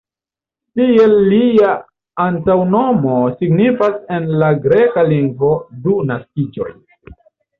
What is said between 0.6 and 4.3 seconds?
Tiel lia antaŭnomo signifas en